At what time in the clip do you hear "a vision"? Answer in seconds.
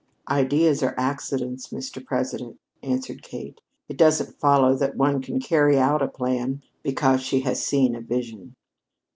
7.95-8.55